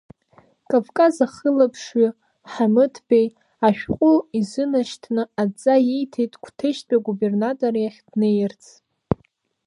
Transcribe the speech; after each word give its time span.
Кавказ 0.69 1.15
ахылаԥшҩы, 1.25 2.09
Ҳамыҭбеи 2.51 3.27
ашәҟәы 3.67 4.11
изынашьҭны, 4.39 5.23
адҵа 5.41 5.75
ииҭеит 5.79 6.33
Қәҭешьтәи 6.43 6.97
агубернатор 6.97 7.73
иахь 7.77 8.01
днеирц. 8.09 8.63